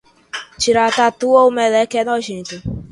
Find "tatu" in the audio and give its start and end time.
0.97-1.27